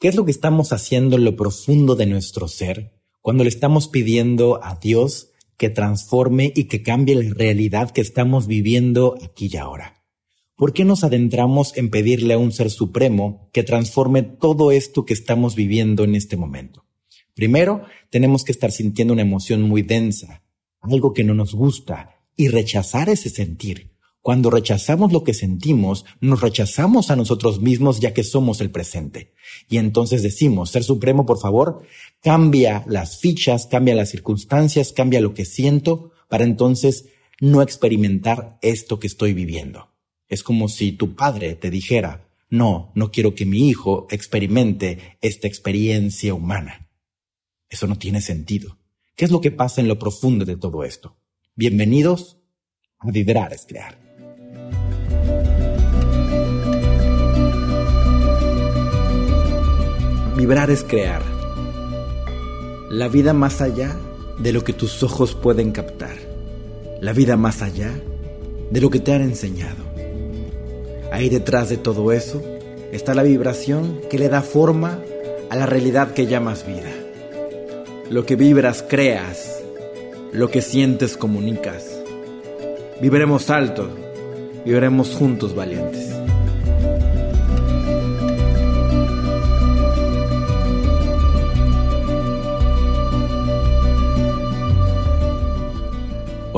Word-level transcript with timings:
¿Qué 0.00 0.08
es 0.08 0.14
lo 0.14 0.24
que 0.24 0.30
estamos 0.30 0.72
haciendo 0.72 1.16
en 1.16 1.26
lo 1.26 1.36
profundo 1.36 1.94
de 1.94 2.06
nuestro 2.06 2.48
ser 2.48 2.94
cuando 3.20 3.44
le 3.44 3.50
estamos 3.50 3.86
pidiendo 3.86 4.58
a 4.64 4.78
Dios 4.80 5.28
que 5.58 5.68
transforme 5.68 6.54
y 6.56 6.64
que 6.64 6.82
cambie 6.82 7.14
la 7.16 7.34
realidad 7.34 7.90
que 7.90 8.00
estamos 8.00 8.46
viviendo 8.46 9.18
aquí 9.22 9.50
y 9.52 9.58
ahora? 9.58 10.02
¿Por 10.56 10.72
qué 10.72 10.86
nos 10.86 11.04
adentramos 11.04 11.76
en 11.76 11.90
pedirle 11.90 12.32
a 12.32 12.38
un 12.38 12.50
ser 12.50 12.70
supremo 12.70 13.50
que 13.52 13.62
transforme 13.62 14.22
todo 14.22 14.72
esto 14.72 15.04
que 15.04 15.12
estamos 15.12 15.54
viviendo 15.54 16.02
en 16.02 16.14
este 16.14 16.38
momento? 16.38 16.86
Primero, 17.34 17.84
tenemos 18.08 18.42
que 18.42 18.52
estar 18.52 18.72
sintiendo 18.72 19.12
una 19.12 19.20
emoción 19.20 19.60
muy 19.60 19.82
densa, 19.82 20.42
algo 20.80 21.12
que 21.12 21.24
no 21.24 21.34
nos 21.34 21.54
gusta, 21.54 22.24
y 22.36 22.48
rechazar 22.48 23.10
ese 23.10 23.28
sentir. 23.28 23.89
Cuando 24.22 24.50
rechazamos 24.50 25.12
lo 25.12 25.24
que 25.24 25.32
sentimos, 25.32 26.04
nos 26.20 26.42
rechazamos 26.42 27.10
a 27.10 27.16
nosotros 27.16 27.60
mismos 27.60 28.00
ya 28.00 28.12
que 28.12 28.22
somos 28.22 28.60
el 28.60 28.70
presente. 28.70 29.32
Y 29.68 29.78
entonces 29.78 30.22
decimos, 30.22 30.70
Ser 30.70 30.84
Supremo, 30.84 31.24
por 31.24 31.40
favor, 31.40 31.82
cambia 32.20 32.84
las 32.86 33.18
fichas, 33.18 33.66
cambia 33.66 33.94
las 33.94 34.10
circunstancias, 34.10 34.92
cambia 34.92 35.22
lo 35.22 35.32
que 35.32 35.46
siento, 35.46 36.12
para 36.28 36.44
entonces 36.44 37.06
no 37.40 37.62
experimentar 37.62 38.58
esto 38.60 39.00
que 39.00 39.06
estoy 39.06 39.32
viviendo. 39.32 39.88
Es 40.28 40.42
como 40.42 40.68
si 40.68 40.92
tu 40.92 41.14
padre 41.14 41.54
te 41.54 41.70
dijera, 41.70 42.28
no, 42.50 42.92
no 42.94 43.10
quiero 43.10 43.34
que 43.34 43.46
mi 43.46 43.68
hijo 43.68 44.06
experimente 44.10 45.16
esta 45.22 45.48
experiencia 45.48 46.34
humana. 46.34 46.88
Eso 47.70 47.86
no 47.86 47.96
tiene 47.96 48.20
sentido. 48.20 48.76
¿Qué 49.16 49.24
es 49.24 49.30
lo 49.30 49.40
que 49.40 49.50
pasa 49.50 49.80
en 49.80 49.88
lo 49.88 49.98
profundo 49.98 50.44
de 50.44 50.56
todo 50.56 50.84
esto? 50.84 51.16
Bienvenidos 51.54 52.38
a 52.98 53.10
Vibrar 53.10 53.52
es 53.52 53.64
Crear. 53.66 54.09
Vibrar 60.40 60.70
es 60.70 60.84
crear. 60.84 61.20
La 62.88 63.08
vida 63.08 63.34
más 63.34 63.60
allá 63.60 63.94
de 64.38 64.54
lo 64.54 64.64
que 64.64 64.72
tus 64.72 65.02
ojos 65.02 65.34
pueden 65.34 65.70
captar. 65.70 66.16
La 67.02 67.12
vida 67.12 67.36
más 67.36 67.60
allá 67.60 67.90
de 68.70 68.80
lo 68.80 68.88
que 68.88 69.00
te 69.00 69.12
han 69.12 69.20
enseñado. 69.20 69.84
Ahí 71.12 71.28
detrás 71.28 71.68
de 71.68 71.76
todo 71.76 72.10
eso 72.10 72.42
está 72.90 73.12
la 73.12 73.22
vibración 73.22 74.00
que 74.08 74.18
le 74.18 74.30
da 74.30 74.40
forma 74.40 74.98
a 75.50 75.56
la 75.56 75.66
realidad 75.66 76.14
que 76.14 76.26
llamas 76.26 76.66
vida. 76.66 76.90
Lo 78.08 78.24
que 78.24 78.36
vibras 78.36 78.82
creas, 78.82 79.62
lo 80.32 80.50
que 80.50 80.62
sientes 80.62 81.18
comunicas. 81.18 82.00
Viviremos 83.02 83.50
alto, 83.50 83.90
viviremos 84.64 85.10
juntos 85.10 85.54
valientes. 85.54 86.19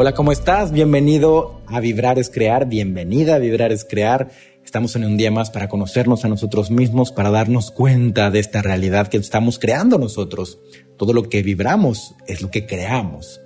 Hola, 0.02 0.14
¿cómo 0.14 0.32
estás? 0.32 0.72
Bienvenido 0.72 1.60
a 1.68 1.78
Vibrar 1.78 2.18
es 2.18 2.28
Crear, 2.28 2.68
bienvenida 2.68 3.36
a 3.36 3.38
Vibrar 3.38 3.70
es 3.70 3.84
Crear. 3.84 4.32
Estamos 4.64 4.96
en 4.96 5.04
un 5.04 5.16
día 5.16 5.30
más 5.30 5.52
para 5.52 5.68
conocernos 5.68 6.24
a 6.24 6.28
nosotros 6.28 6.72
mismos, 6.72 7.12
para 7.12 7.30
darnos 7.30 7.70
cuenta 7.70 8.32
de 8.32 8.40
esta 8.40 8.62
realidad 8.62 9.06
que 9.06 9.18
estamos 9.18 9.60
creando 9.60 9.98
nosotros. 9.98 10.58
Todo 10.96 11.12
lo 11.12 11.28
que 11.28 11.44
vibramos 11.44 12.16
es 12.26 12.42
lo 12.42 12.50
que 12.50 12.66
creamos. 12.66 13.40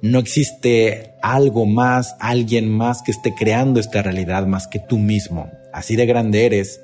No 0.00 0.20
existe 0.20 1.14
algo 1.20 1.66
más, 1.66 2.14
alguien 2.20 2.70
más 2.70 3.02
que 3.02 3.10
esté 3.10 3.34
creando 3.34 3.80
esta 3.80 4.00
realidad 4.00 4.46
más 4.46 4.68
que 4.68 4.78
tú 4.78 4.98
mismo. 4.98 5.50
Así 5.72 5.96
de 5.96 6.06
grande 6.06 6.46
eres 6.46 6.80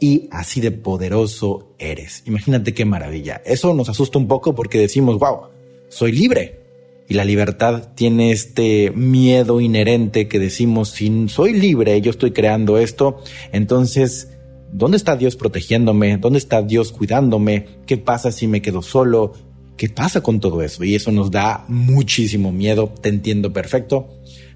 y 0.00 0.28
así 0.32 0.60
de 0.60 0.72
poderoso 0.72 1.76
eres. 1.78 2.24
Imagínate 2.26 2.74
qué 2.74 2.84
maravilla. 2.84 3.40
Eso 3.44 3.72
nos 3.72 3.88
asusta 3.88 4.18
un 4.18 4.26
poco 4.26 4.56
porque 4.56 4.78
decimos, 4.78 5.16
wow, 5.20 5.42
soy 5.90 6.10
libre 6.10 6.67
y 7.08 7.14
la 7.14 7.24
libertad 7.24 7.88
tiene 7.94 8.32
este 8.32 8.90
miedo 8.90 9.60
inherente 9.60 10.28
que 10.28 10.38
decimos, 10.38 10.90
si 10.90 11.28
soy 11.28 11.54
libre, 11.54 12.00
yo 12.02 12.10
estoy 12.10 12.32
creando 12.32 12.76
esto, 12.76 13.22
entonces, 13.50 14.36
¿dónde 14.72 14.98
está 14.98 15.16
Dios 15.16 15.34
protegiéndome? 15.34 16.18
¿Dónde 16.18 16.38
está 16.38 16.60
Dios 16.60 16.92
cuidándome? 16.92 17.66
¿Qué 17.86 17.96
pasa 17.96 18.30
si 18.30 18.46
me 18.46 18.60
quedo 18.60 18.82
solo? 18.82 19.32
¿Qué 19.78 19.88
pasa 19.88 20.22
con 20.22 20.38
todo 20.38 20.60
eso? 20.60 20.84
Y 20.84 20.94
eso 20.94 21.10
nos 21.10 21.30
da 21.30 21.64
muchísimo 21.68 22.52
miedo, 22.52 22.92
te 23.00 23.08
entiendo 23.08 23.54
perfecto, 23.54 24.08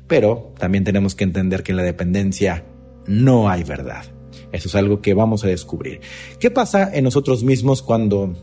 pero 0.07 0.53
también 0.59 0.85
tenemos 0.85 1.15
que 1.15 1.25
entender 1.25 1.63
que 1.63 1.73
en 1.73 1.79
la 1.79 1.85
dependencia 1.85 2.67
no 3.07 3.49
hay 3.49 3.65
verdad. 3.65 4.05
Eso 4.53 4.69
es 4.69 4.75
algo 4.75 5.01
que 5.01 5.15
vamos 5.15 5.45
a 5.45 5.49
descubrir. 5.49 6.01
¿Qué 6.39 6.51
pasa 6.51 6.95
en 6.95 7.05
nosotros 7.05 7.43
mismos 7.45 7.81
cuando 7.81 8.35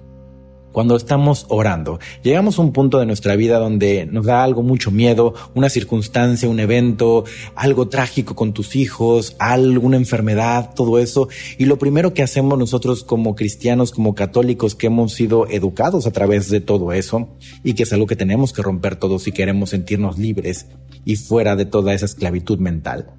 cuando 0.71 0.95
estamos 0.95 1.45
orando. 1.49 1.99
Llegamos 2.23 2.57
a 2.57 2.61
un 2.61 2.73
punto 2.73 2.99
de 2.99 3.05
nuestra 3.05 3.35
vida 3.35 3.59
donde 3.59 4.05
nos 4.05 4.25
da 4.25 4.43
algo 4.43 4.63
mucho 4.63 4.91
miedo, 4.91 5.33
una 5.55 5.69
circunstancia, 5.69 6.49
un 6.49 6.59
evento, 6.59 7.23
algo 7.55 7.87
trágico 7.87 8.35
con 8.35 8.53
tus 8.53 8.75
hijos, 8.75 9.35
alguna 9.39 9.97
enfermedad, 9.97 10.73
todo 10.75 10.99
eso. 10.99 11.29
Y 11.57 11.65
lo 11.65 11.77
primero 11.77 12.13
que 12.13 12.23
hacemos 12.23 12.57
nosotros 12.57 13.03
como 13.03 13.35
cristianos, 13.35 13.91
como 13.91 14.15
católicos, 14.15 14.75
que 14.75 14.87
hemos 14.87 15.13
sido 15.13 15.47
educados 15.47 16.05
a 16.07 16.11
través 16.11 16.49
de 16.49 16.61
todo 16.61 16.93
eso 16.93 17.29
y 17.63 17.73
que 17.73 17.83
es 17.83 17.93
algo 17.93 18.07
que 18.07 18.15
tenemos 18.15 18.53
que 18.53 18.61
romper 18.61 18.95
todos 18.95 19.23
si 19.23 19.31
queremos 19.31 19.71
sentirnos 19.71 20.17
libres 20.17 20.67
y 21.05 21.15
fuera 21.15 21.55
de 21.55 21.65
toda 21.65 21.93
esa 21.93 22.05
esclavitud 22.05 22.59
mental. 22.59 23.13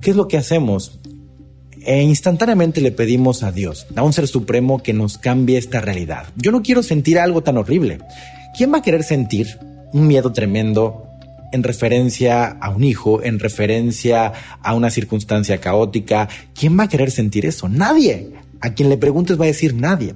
¿Qué 0.00 0.10
es 0.10 0.16
lo 0.16 0.28
que 0.28 0.38
hacemos? 0.38 0.99
E 1.84 2.02
instantáneamente 2.02 2.80
le 2.80 2.92
pedimos 2.92 3.42
a 3.42 3.52
Dios, 3.52 3.86
a 3.96 4.02
un 4.02 4.12
ser 4.12 4.28
supremo 4.28 4.82
que 4.82 4.92
nos 4.92 5.18
cambie 5.18 5.58
esta 5.58 5.80
realidad. 5.80 6.26
Yo 6.36 6.52
no 6.52 6.62
quiero 6.62 6.82
sentir 6.82 7.18
algo 7.18 7.42
tan 7.42 7.56
horrible. 7.56 7.98
¿Quién 8.56 8.72
va 8.72 8.78
a 8.78 8.82
querer 8.82 9.02
sentir 9.02 9.58
un 9.92 10.06
miedo 10.06 10.32
tremendo 10.32 11.06
en 11.52 11.62
referencia 11.62 12.46
a 12.46 12.70
un 12.70 12.84
hijo, 12.84 13.22
en 13.22 13.38
referencia 13.38 14.32
a 14.62 14.74
una 14.74 14.90
circunstancia 14.90 15.58
caótica? 15.58 16.28
¿Quién 16.54 16.78
va 16.78 16.84
a 16.84 16.88
querer 16.88 17.10
sentir 17.10 17.46
eso? 17.46 17.68
Nadie. 17.68 18.32
A 18.60 18.74
quien 18.74 18.90
le 18.90 18.98
preguntes 18.98 19.40
va 19.40 19.44
a 19.44 19.48
decir 19.48 19.74
nadie. 19.74 20.14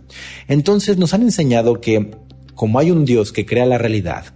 Entonces 0.48 0.98
nos 0.98 1.14
han 1.14 1.22
enseñado 1.22 1.80
que 1.80 2.10
como 2.54 2.78
hay 2.78 2.90
un 2.90 3.04
Dios 3.04 3.32
que 3.32 3.46
crea 3.46 3.66
la 3.66 3.78
realidad, 3.78 4.26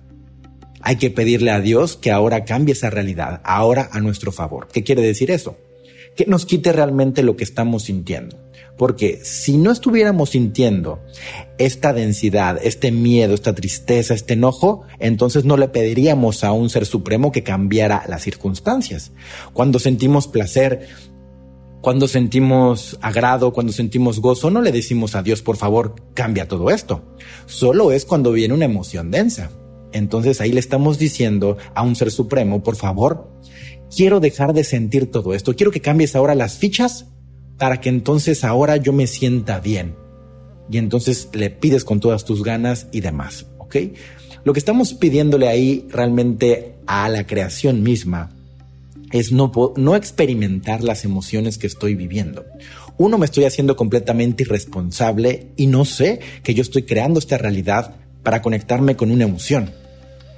hay 0.81 0.97
que 0.97 1.11
pedirle 1.11 1.51
a 1.51 1.61
Dios 1.61 1.97
que 1.97 2.11
ahora 2.11 2.45
cambie 2.45 2.73
esa 2.73 2.91
realidad, 2.91 3.41
ahora 3.45 3.89
a 3.93 4.01
nuestro 4.01 4.33
favor. 4.33 4.69
¿Qué 4.73 4.83
quiere 4.85 5.03
decir 5.03 5.31
eso? 5.31 5.57
Que 6.19 6.27
nos 6.27 6.47
quite 6.47 6.73
realmente 6.73 7.23
lo 7.23 7.37
que 7.37 7.45
estamos 7.45 7.85
sintiendo. 7.85 8.37
Porque 8.77 9.21
si 9.23 9.57
no 9.57 9.71
estuviéramos 9.71 10.31
sintiendo 10.31 10.99
esta 11.59 11.93
densidad, 11.93 12.59
este 12.61 12.91
miedo, 12.91 13.35
esta 13.35 13.55
tristeza, 13.55 14.15
este 14.15 14.35
enojo, 14.35 14.83
entonces 14.99 15.45
no 15.45 15.57
le 15.57 15.69
pediríamos 15.69 16.43
a 16.43 16.51
un 16.51 16.71
ser 16.71 16.87
supremo 16.87 17.31
que 17.31 17.45
cambiara 17.45 18.03
las 18.09 18.23
circunstancias. 18.23 19.13
Cuando 19.53 19.79
sentimos 19.79 20.27
placer, 20.27 20.89
cuando 21.83 22.09
sentimos 22.09 22.99
agrado, 23.01 23.53
cuando 23.53 23.73
sentimos 23.73 24.19
gozo, 24.19 24.51
no 24.51 24.61
le 24.61 24.73
decimos 24.73 25.15
a 25.15 25.23
Dios, 25.23 25.41
por 25.41 25.57
favor, 25.57 25.95
cambia 26.15 26.49
todo 26.49 26.71
esto. 26.71 27.15
Solo 27.47 27.93
es 27.93 28.05
cuando 28.05 28.33
viene 28.33 28.55
una 28.55 28.65
emoción 28.65 29.13
densa. 29.13 29.53
Entonces 29.93 30.41
ahí 30.41 30.53
le 30.53 30.59
estamos 30.59 30.99
diciendo 30.99 31.59
a 31.77 31.83
un 31.83 31.95
ser 31.95 32.11
supremo, 32.11 32.65
por 32.65 32.75
favor, 32.75 33.31
quiero 33.95 34.21
dejar 34.21 34.53
de 34.53 34.65
sentir 34.65 35.11
todo 35.11 35.35
esto, 35.35 35.55
quiero 35.55 35.71
que 35.71 35.81
cambies 35.81 36.17
ahora 36.17 36.35
las 36.35 36.59
fichas 36.59 37.07
para 37.59 37.81
que 37.81 37.89
entonces 37.89 38.45
ahora 38.45 38.77
yo 38.77 38.93
me 38.93 39.07
sienta 39.07 39.61
bien. 39.61 39.95
Y 40.71 40.79
entonces 40.79 41.29
le 41.33 41.51
pides 41.51 41.85
con 41.85 42.01
todas 42.01 42.25
tus 42.25 42.45
ganas 42.45 42.89
y 42.93 43.01
demás, 43.01 43.47
¿ok? 43.59 43.77
Lo 44.45 44.53
que 44.53 44.59
estamos 44.59 44.95
pidiéndole 44.95 45.49
ahí 45.49 45.87
realmente 45.91 46.75
a 46.87 47.09
la 47.09 47.27
creación 47.27 47.83
misma 47.83 48.31
es 49.13 49.33
no, 49.33 49.51
no 49.77 49.97
experimentar 49.97 50.83
las 50.85 51.05
emociones 51.05 51.59
que 51.59 51.67
estoy 51.67 51.95
viviendo. 51.95 52.45
Uno, 52.99 53.17
me 53.17 53.27
estoy 53.27 53.45
haciendo 53.45 53.77
completamente 53.77 54.43
irresponsable 54.43 55.49
y 55.57 55.67
no 55.67 55.85
sé 55.85 56.21
que 56.43 56.55
yo 56.55 56.63
estoy 56.63 56.83
creando 56.83 57.19
esta 57.19 57.39
realidad 57.39 57.97
para 58.23 58.43
conectarme 58.43 58.97
con 58.97 59.11
una 59.11 59.25
emoción. 59.25 59.71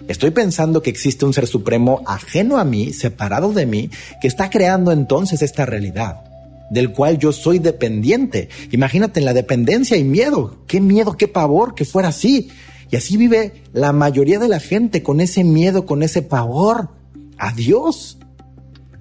Estoy 0.09 0.31
pensando 0.31 0.83
que 0.83 0.91
existe 0.91 1.25
un 1.25 1.33
ser 1.33 1.47
supremo 1.47 2.03
ajeno 2.07 2.59
a 2.59 2.65
mí, 2.65 2.93
separado 2.93 3.53
de 3.53 3.67
mí, 3.67 3.91
que 4.21 4.29
está 4.29 4.51
creando 4.51 4.93
entonces 4.93 5.43
esta 5.43 5.67
realidad, 5.67 6.25
del 6.71 6.93
cual 6.93 7.19
yo 7.19 7.33
soy 7.33 7.59
dependiente. 7.59 8.49
Imagínate 8.73 9.21
en 9.21 9.27
la 9.27 9.35
dependencia 9.35 9.97
y 9.97 10.05
miedo. 10.05 10.65
Qué 10.67 10.81
miedo, 10.81 11.17
qué 11.17 11.29
pavor 11.29 11.75
que 11.75 11.85
fuera 11.85 12.09
así. 12.09 12.51
Y 12.91 12.97
así 12.97 13.17
vive 13.17 13.63
la 13.73 13.93
mayoría 13.93 14.39
de 14.39 14.49
la 14.49 14.59
gente 14.59 15.03
con 15.03 15.21
ese 15.21 15.45
miedo, 15.45 15.87
con 15.87 16.03
ese 16.03 16.23
pavor 16.23 16.91
a 17.39 17.53
Dios. 17.53 18.19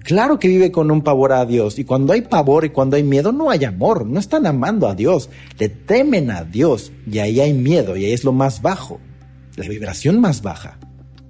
Claro 0.04 0.38
que 0.38 0.48
vive 0.48 0.70
con 0.70 0.90
un 0.90 1.02
pavor 1.02 1.32
a 1.32 1.44
Dios. 1.44 1.78
Y 1.78 1.84
cuando 1.84 2.12
hay 2.12 2.22
pavor 2.22 2.64
y 2.64 2.70
cuando 2.70 2.96
hay 2.96 3.02
miedo, 3.02 3.32
no 3.32 3.50
hay 3.50 3.64
amor. 3.64 4.06
No 4.06 4.18
están 4.20 4.46
amando 4.46 4.88
a 4.88 4.94
Dios. 4.94 5.28
Le 5.58 5.68
temen 5.68 6.30
a 6.30 6.44
Dios. 6.44 6.92
Y 7.10 7.18
ahí 7.18 7.40
hay 7.40 7.52
miedo. 7.52 7.96
Y 7.96 8.04
ahí 8.06 8.12
es 8.12 8.24
lo 8.24 8.32
más 8.32 8.62
bajo. 8.62 9.00
La 9.56 9.68
vibración 9.68 10.20
más 10.20 10.42
baja. 10.42 10.78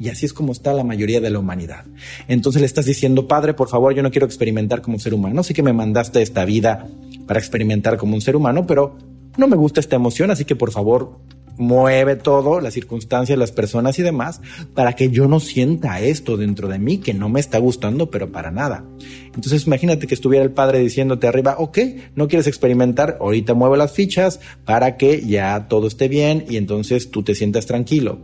Y 0.00 0.08
así 0.08 0.24
es 0.24 0.32
como 0.32 0.52
está 0.52 0.72
la 0.72 0.82
mayoría 0.82 1.20
de 1.20 1.28
la 1.28 1.38
humanidad. 1.38 1.84
Entonces 2.26 2.60
le 2.60 2.66
estás 2.66 2.86
diciendo, 2.86 3.28
Padre, 3.28 3.52
por 3.52 3.68
favor, 3.68 3.94
yo 3.94 4.02
no 4.02 4.10
quiero 4.10 4.26
experimentar 4.26 4.80
como 4.80 4.98
ser 4.98 5.12
humano. 5.12 5.42
Sé 5.42 5.52
que 5.52 5.62
me 5.62 5.74
mandaste 5.74 6.22
esta 6.22 6.46
vida 6.46 6.88
para 7.26 7.38
experimentar 7.38 7.98
como 7.98 8.14
un 8.14 8.22
ser 8.22 8.34
humano, 8.34 8.66
pero 8.66 8.96
no 9.36 9.46
me 9.46 9.56
gusta 9.56 9.78
esta 9.78 9.96
emoción, 9.96 10.30
así 10.30 10.46
que 10.46 10.56
por 10.56 10.72
favor 10.72 11.20
mueve 11.58 12.16
todo, 12.16 12.60
las 12.60 12.72
circunstancias, 12.72 13.38
las 13.38 13.52
personas 13.52 13.98
y 13.98 14.02
demás, 14.02 14.40
para 14.74 14.94
que 14.94 15.10
yo 15.10 15.28
no 15.28 15.38
sienta 15.38 16.00
esto 16.00 16.38
dentro 16.38 16.68
de 16.68 16.78
mí 16.78 16.98
que 16.98 17.12
no 17.12 17.28
me 17.28 17.38
está 17.38 17.58
gustando, 17.58 18.10
pero 18.10 18.32
para 18.32 18.50
nada. 18.50 18.84
Entonces 19.34 19.66
imagínate 19.66 20.06
que 20.06 20.14
estuviera 20.14 20.42
el 20.42 20.52
padre 20.52 20.78
diciéndote 20.78 21.26
arriba, 21.26 21.56
ok, 21.58 21.78
no 22.14 22.26
quieres 22.26 22.46
experimentar, 22.46 23.18
ahorita 23.20 23.52
mueve 23.52 23.76
las 23.76 23.92
fichas 23.92 24.40
para 24.64 24.96
que 24.96 25.26
ya 25.26 25.68
todo 25.68 25.86
esté 25.86 26.08
bien 26.08 26.46
y 26.48 26.56
entonces 26.56 27.10
tú 27.10 27.22
te 27.22 27.34
sientas 27.34 27.66
tranquilo, 27.66 28.18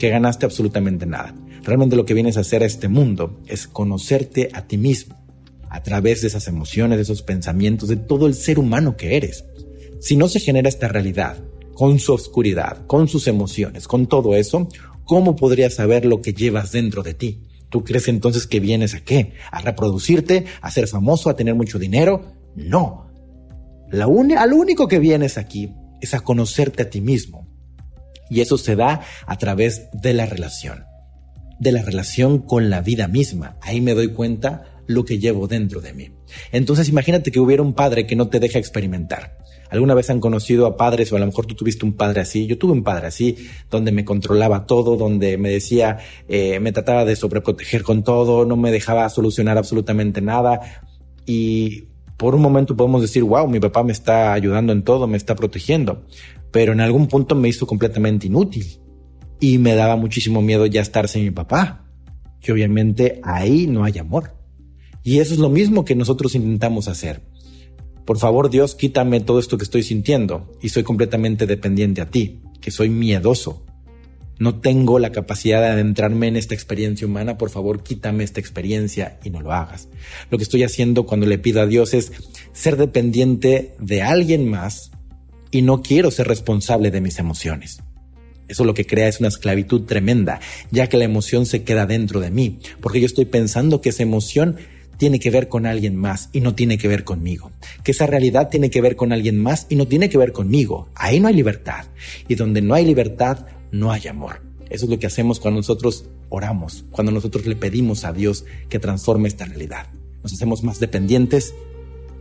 que 0.00 0.08
ganaste 0.08 0.46
absolutamente 0.46 1.06
nada. 1.06 1.34
Realmente 1.62 1.94
lo 1.94 2.06
que 2.06 2.14
vienes 2.14 2.36
a 2.36 2.40
hacer 2.40 2.64
a 2.64 2.66
este 2.66 2.88
mundo 2.88 3.38
es 3.46 3.68
conocerte 3.68 4.48
a 4.52 4.66
ti 4.66 4.78
mismo 4.78 5.20
a 5.68 5.84
través 5.84 6.22
de 6.22 6.26
esas 6.26 6.48
emociones, 6.48 6.98
de 6.98 7.02
esos 7.02 7.22
pensamientos, 7.22 7.88
de 7.88 7.96
todo 7.96 8.26
el 8.26 8.34
ser 8.34 8.58
humano 8.58 8.96
que 8.96 9.16
eres. 9.16 9.44
Si 10.00 10.16
no 10.16 10.28
se 10.28 10.40
genera 10.40 10.68
esta 10.68 10.88
realidad, 10.88 11.38
con 11.74 12.00
su 12.00 12.12
oscuridad, 12.12 12.84
con 12.86 13.06
sus 13.06 13.28
emociones, 13.28 13.86
con 13.86 14.06
todo 14.06 14.34
eso, 14.34 14.68
¿cómo 15.04 15.36
podrías 15.36 15.74
saber 15.74 16.04
lo 16.04 16.22
que 16.22 16.32
llevas 16.32 16.72
dentro 16.72 17.02
de 17.02 17.14
ti? 17.14 17.42
¿Tú 17.68 17.84
crees 17.84 18.08
entonces 18.08 18.48
que 18.48 18.58
vienes 18.58 18.94
a 18.94 19.00
qué? 19.00 19.34
¿A 19.52 19.60
reproducirte? 19.60 20.46
¿A 20.60 20.70
ser 20.72 20.88
famoso? 20.88 21.30
¿A 21.30 21.36
tener 21.36 21.54
mucho 21.54 21.78
dinero? 21.78 22.32
No. 22.56 23.06
La 23.92 24.06
al 24.06 24.52
único 24.52 24.88
que 24.88 24.98
vienes 24.98 25.38
aquí 25.38 25.72
es 26.00 26.14
a 26.14 26.20
conocerte 26.20 26.82
a 26.82 26.90
ti 26.90 27.00
mismo. 27.00 27.39
Y 28.30 28.40
eso 28.40 28.56
se 28.56 28.76
da 28.76 29.02
a 29.26 29.38
través 29.38 29.88
de 29.92 30.14
la 30.14 30.26
relación. 30.26 30.84
De 31.58 31.72
la 31.72 31.82
relación 31.82 32.38
con 32.38 32.70
la 32.70 32.80
vida 32.80 33.08
misma. 33.08 33.56
Ahí 33.60 33.80
me 33.80 33.94
doy 33.94 34.08
cuenta 34.08 34.64
lo 34.86 35.04
que 35.04 35.18
llevo 35.18 35.46
dentro 35.46 35.80
de 35.80 35.92
mí. 35.92 36.10
Entonces 36.52 36.88
imagínate 36.88 37.30
que 37.30 37.40
hubiera 37.40 37.62
un 37.62 37.74
padre 37.74 38.06
que 38.06 38.16
no 38.16 38.28
te 38.28 38.40
deja 38.40 38.58
experimentar. 38.58 39.36
¿Alguna 39.70 39.94
vez 39.94 40.10
han 40.10 40.18
conocido 40.18 40.66
a 40.66 40.76
padres 40.76 41.12
o 41.12 41.16
a 41.16 41.20
lo 41.20 41.26
mejor 41.26 41.46
tú 41.46 41.54
tuviste 41.54 41.84
un 41.84 41.92
padre 41.92 42.22
así? 42.22 42.46
Yo 42.46 42.58
tuve 42.58 42.72
un 42.72 42.82
padre 42.82 43.06
así, 43.06 43.48
donde 43.70 43.92
me 43.92 44.04
controlaba 44.04 44.66
todo, 44.66 44.96
donde 44.96 45.38
me 45.38 45.48
decía, 45.48 45.98
eh, 46.28 46.58
me 46.58 46.72
trataba 46.72 47.04
de 47.04 47.14
sobreproteger 47.14 47.84
con 47.84 48.02
todo, 48.02 48.44
no 48.44 48.56
me 48.56 48.72
dejaba 48.72 49.08
solucionar 49.08 49.58
absolutamente 49.58 50.20
nada. 50.20 50.82
Y 51.24 51.89
por 52.20 52.34
un 52.34 52.42
momento 52.42 52.76
podemos 52.76 53.00
decir, 53.00 53.24
wow, 53.24 53.48
mi 53.48 53.60
papá 53.60 53.82
me 53.82 53.92
está 53.92 54.34
ayudando 54.34 54.74
en 54.74 54.82
todo, 54.82 55.06
me 55.06 55.16
está 55.16 55.34
protegiendo. 55.34 56.04
Pero 56.50 56.74
en 56.74 56.82
algún 56.82 57.06
punto 57.06 57.34
me 57.34 57.48
hizo 57.48 57.66
completamente 57.66 58.26
inútil. 58.26 58.78
Y 59.40 59.56
me 59.56 59.74
daba 59.74 59.96
muchísimo 59.96 60.42
miedo 60.42 60.66
ya 60.66 60.82
estar 60.82 61.08
sin 61.08 61.24
mi 61.24 61.30
papá. 61.30 61.86
Que 62.42 62.52
obviamente 62.52 63.22
ahí 63.24 63.66
no 63.66 63.84
hay 63.84 63.96
amor. 63.96 64.34
Y 65.02 65.20
eso 65.20 65.32
es 65.32 65.40
lo 65.40 65.48
mismo 65.48 65.86
que 65.86 65.94
nosotros 65.94 66.34
intentamos 66.34 66.88
hacer. 66.88 67.22
Por 68.04 68.18
favor, 68.18 68.50
Dios, 68.50 68.74
quítame 68.74 69.20
todo 69.20 69.38
esto 69.38 69.56
que 69.56 69.64
estoy 69.64 69.82
sintiendo 69.82 70.52
y 70.60 70.68
soy 70.68 70.82
completamente 70.82 71.46
dependiente 71.46 72.02
a 72.02 72.10
ti, 72.10 72.42
que 72.60 72.70
soy 72.70 72.90
miedoso. 72.90 73.64
No 74.40 74.58
tengo 74.58 74.98
la 74.98 75.12
capacidad 75.12 75.60
de 75.60 75.68
adentrarme 75.68 76.26
en 76.26 76.36
esta 76.36 76.54
experiencia 76.54 77.06
humana, 77.06 77.36
por 77.36 77.50
favor, 77.50 77.82
quítame 77.82 78.24
esta 78.24 78.40
experiencia 78.40 79.18
y 79.22 79.28
no 79.28 79.42
lo 79.42 79.52
hagas. 79.52 79.88
Lo 80.30 80.38
que 80.38 80.44
estoy 80.44 80.62
haciendo 80.62 81.04
cuando 81.04 81.26
le 81.26 81.36
pido 81.36 81.60
a 81.60 81.66
Dios 81.66 81.92
es 81.92 82.10
ser 82.54 82.78
dependiente 82.78 83.74
de 83.78 84.00
alguien 84.00 84.48
más 84.48 84.92
y 85.50 85.60
no 85.60 85.82
quiero 85.82 86.10
ser 86.10 86.26
responsable 86.26 86.90
de 86.90 87.02
mis 87.02 87.18
emociones. 87.18 87.82
Eso 88.48 88.64
lo 88.64 88.72
que 88.72 88.86
crea 88.86 89.08
es 89.08 89.20
una 89.20 89.28
esclavitud 89.28 89.82
tremenda, 89.82 90.40
ya 90.70 90.88
que 90.88 90.96
la 90.96 91.04
emoción 91.04 91.44
se 91.44 91.62
queda 91.62 91.84
dentro 91.84 92.18
de 92.18 92.30
mí, 92.30 92.60
porque 92.80 92.98
yo 92.98 93.06
estoy 93.06 93.26
pensando 93.26 93.82
que 93.82 93.90
esa 93.90 94.04
emoción 94.04 94.56
tiene 94.96 95.18
que 95.18 95.30
ver 95.30 95.48
con 95.48 95.66
alguien 95.66 95.96
más 95.96 96.30
y 96.32 96.40
no 96.40 96.54
tiene 96.54 96.78
que 96.78 96.88
ver 96.88 97.04
conmigo. 97.04 97.52
Que 97.84 97.92
esa 97.92 98.06
realidad 98.06 98.48
tiene 98.48 98.70
que 98.70 98.80
ver 98.80 98.96
con 98.96 99.12
alguien 99.12 99.38
más 99.38 99.66
y 99.68 99.76
no 99.76 99.86
tiene 99.86 100.08
que 100.08 100.16
ver 100.16 100.32
conmigo. 100.32 100.88
Ahí 100.94 101.20
no 101.20 101.28
hay 101.28 101.34
libertad. 101.34 101.84
Y 102.26 102.36
donde 102.36 102.60
no 102.62 102.74
hay 102.74 102.84
libertad, 102.84 103.46
no 103.72 103.92
hay 103.92 104.08
amor. 104.08 104.42
Eso 104.68 104.84
es 104.84 104.90
lo 104.90 104.98
que 104.98 105.06
hacemos 105.06 105.40
cuando 105.40 105.58
nosotros 105.58 106.04
oramos, 106.28 106.84
cuando 106.90 107.12
nosotros 107.12 107.46
le 107.46 107.56
pedimos 107.56 108.04
a 108.04 108.12
Dios 108.12 108.44
que 108.68 108.78
transforme 108.78 109.28
esta 109.28 109.44
realidad. 109.44 109.88
Nos 110.22 110.32
hacemos 110.32 110.62
más 110.62 110.78
dependientes 110.78 111.54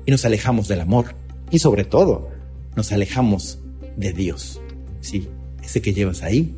y 0.06 0.12
nos 0.12 0.26
alejamos 0.26 0.68
del 0.68 0.82
amor. 0.82 1.16
Y 1.52 1.60
sobre 1.60 1.84
todo, 1.84 2.30
nos 2.76 2.92
alejamos 2.92 3.60
de 3.98 4.14
Dios. 4.14 4.60
Sí, 5.02 5.28
ese 5.64 5.82
que 5.82 5.94
llevas 5.94 6.24
ahí 6.24 6.56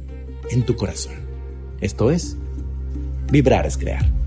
en 0.50 0.66
tu 0.66 0.76
corazón. 0.76 1.16
Esto 1.82 2.12
es, 2.12 2.38
vibrar 3.32 3.66
es 3.66 3.78
crear. 3.78 4.21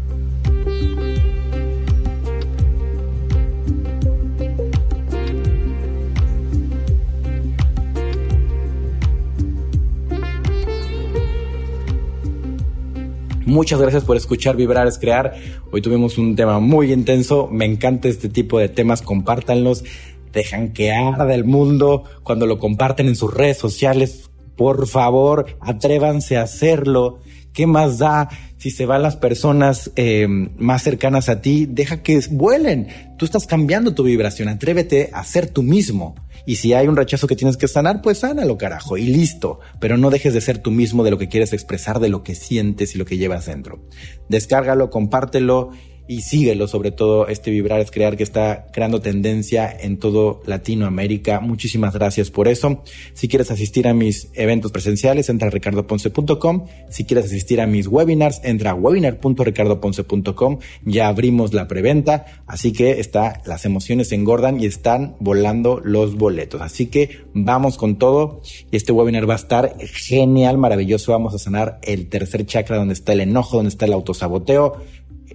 Muchas 13.46 13.78
gracias 13.78 14.04
por 14.04 14.16
escuchar 14.16 14.56
Vibrar 14.56 14.86
es 14.86 14.98
Crear. 14.98 15.34
Hoy 15.70 15.82
tuvimos 15.82 16.16
un 16.16 16.34
tema 16.34 16.60
muy 16.60 16.92
intenso. 16.92 17.46
Me 17.52 17.66
encanta 17.66 18.08
este 18.08 18.30
tipo 18.30 18.58
de 18.58 18.70
temas. 18.70 19.02
Compártanlos. 19.02 19.84
Dejan 20.32 20.72
que 20.72 20.92
arda 20.92 21.34
el 21.34 21.44
mundo 21.44 22.04
cuando 22.22 22.46
lo 22.46 22.58
comparten 22.58 23.06
en 23.06 23.16
sus 23.16 23.34
redes 23.34 23.58
sociales. 23.58 24.30
Por 24.56 24.86
favor, 24.86 25.58
atrévanse 25.60 26.38
a 26.38 26.42
hacerlo. 26.42 27.18
¿Qué 27.54 27.68
más 27.68 27.98
da 27.98 28.28
si 28.58 28.70
se 28.70 28.84
van 28.84 29.02
las 29.02 29.16
personas 29.16 29.92
eh, 29.94 30.26
más 30.28 30.82
cercanas 30.82 31.28
a 31.28 31.40
ti? 31.40 31.66
Deja 31.70 32.02
que 32.02 32.20
vuelen. 32.30 32.88
Tú 33.16 33.24
estás 33.24 33.46
cambiando 33.46 33.94
tu 33.94 34.02
vibración. 34.02 34.48
Atrévete 34.48 35.10
a 35.12 35.22
ser 35.24 35.48
tú 35.48 35.62
mismo. 35.62 36.16
Y 36.46 36.56
si 36.56 36.74
hay 36.74 36.88
un 36.88 36.96
rechazo 36.96 37.28
que 37.28 37.36
tienes 37.36 37.56
que 37.56 37.68
sanar, 37.68 38.02
pues 38.02 38.18
sánalo, 38.18 38.58
carajo, 38.58 38.98
y 38.98 39.06
listo. 39.06 39.60
Pero 39.80 39.96
no 39.96 40.10
dejes 40.10 40.34
de 40.34 40.40
ser 40.40 40.58
tú 40.58 40.72
mismo 40.72 41.04
de 41.04 41.12
lo 41.12 41.18
que 41.18 41.28
quieres 41.28 41.52
expresar, 41.52 42.00
de 42.00 42.08
lo 42.08 42.24
que 42.24 42.34
sientes 42.34 42.94
y 42.94 42.98
lo 42.98 43.04
que 43.04 43.18
llevas 43.18 43.46
dentro. 43.46 43.86
Descárgalo, 44.28 44.90
compártelo 44.90 45.70
y 46.06 46.20
síguelo, 46.20 46.68
sobre 46.68 46.90
todo 46.90 47.28
este 47.28 47.50
Vibrar 47.50 47.80
es 47.80 47.90
Crear 47.90 48.16
que 48.16 48.22
está 48.22 48.66
creando 48.72 49.00
tendencia 49.00 49.74
en 49.80 49.98
todo 49.98 50.42
Latinoamérica. 50.46 51.40
Muchísimas 51.40 51.94
gracias 51.94 52.30
por 52.30 52.48
eso. 52.48 52.82
Si 53.14 53.28
quieres 53.28 53.50
asistir 53.50 53.88
a 53.88 53.94
mis 53.94 54.28
eventos 54.34 54.70
presenciales, 54.70 55.28
entra 55.28 55.48
a 55.48 55.50
ricardoponce.com. 55.50 56.66
Si 56.90 57.04
quieres 57.04 57.26
asistir 57.26 57.60
a 57.60 57.66
mis 57.66 57.86
webinars, 57.86 58.40
entra 58.44 58.72
a 58.72 58.74
webinar.ricardoponce.com. 58.74 60.58
Ya 60.84 61.08
abrimos 61.08 61.54
la 61.54 61.68
preventa, 61.68 62.26
así 62.46 62.72
que 62.72 63.00
está, 63.00 63.40
las 63.46 63.64
emociones 63.64 64.12
engordan 64.12 64.60
y 64.60 64.66
están 64.66 65.16
volando 65.20 65.80
los 65.82 66.16
boletos. 66.16 66.60
Así 66.60 66.86
que 66.86 67.24
vamos 67.32 67.78
con 67.78 67.96
todo 67.96 68.42
y 68.70 68.76
este 68.76 68.92
webinar 68.92 69.28
va 69.28 69.34
a 69.34 69.36
estar 69.36 69.76
genial, 69.80 70.58
maravilloso. 70.58 71.12
Vamos 71.12 71.34
a 71.34 71.38
sanar 71.38 71.78
el 71.82 72.08
tercer 72.08 72.44
chakra 72.44 72.76
donde 72.76 72.94
está 72.94 73.12
el 73.14 73.20
enojo, 73.20 73.56
donde 73.56 73.70
está 73.70 73.86
el 73.86 73.92
autosaboteo 73.94 74.82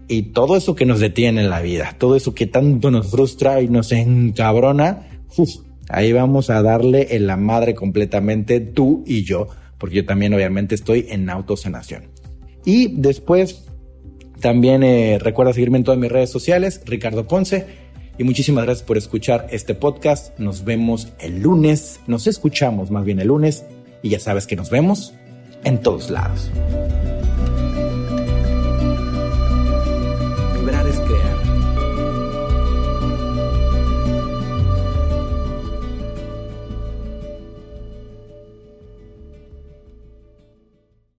y 0.09 0.23
todo 0.23 0.57
eso 0.57 0.75
que 0.75 0.85
nos 0.85 0.99
detiene 0.99 1.41
en 1.41 1.49
la 1.49 1.61
vida, 1.61 1.95
todo 1.97 2.15
eso 2.15 2.33
que 2.33 2.47
tanto 2.47 2.91
nos 2.91 3.11
frustra 3.11 3.61
y 3.61 3.69
nos 3.69 3.91
encabrona, 3.91 5.07
ahí 5.87 6.11
vamos 6.11 6.49
a 6.49 6.61
darle 6.63 7.15
en 7.15 7.27
la 7.27 7.37
madre 7.37 7.75
completamente 7.75 8.59
tú 8.59 9.03
y 9.05 9.23
yo, 9.23 9.47
porque 9.77 9.97
yo 9.97 10.05
también 10.05 10.33
obviamente 10.33 10.75
estoy 10.75 11.05
en 11.09 11.29
autosanación. 11.29 12.05
Y 12.65 12.99
después 12.99 13.65
también 14.41 14.83
eh, 14.83 15.19
recuerda 15.19 15.53
seguirme 15.53 15.77
en 15.77 15.83
todas 15.83 15.99
mis 15.99 16.11
redes 16.11 16.31
sociales, 16.31 16.81
Ricardo 16.85 17.27
Ponce. 17.27 17.89
Y 18.17 18.23
muchísimas 18.23 18.65
gracias 18.65 18.85
por 18.85 18.97
escuchar 18.97 19.47
este 19.51 19.75
podcast. 19.75 20.37
Nos 20.39 20.65
vemos 20.65 21.13
el 21.19 21.41
lunes, 21.41 21.99
nos 22.07 22.27
escuchamos 22.27 22.91
más 22.91 23.05
bien 23.05 23.19
el 23.19 23.27
lunes. 23.27 23.63
Y 24.01 24.09
ya 24.09 24.19
sabes 24.19 24.47
que 24.47 24.55
nos 24.55 24.69
vemos 24.69 25.13
en 25.63 25.77
todos 25.81 26.09
lados. 26.09 26.51